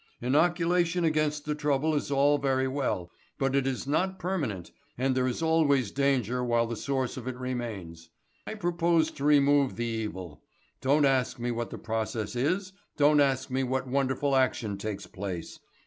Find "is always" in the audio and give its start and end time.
5.27-5.91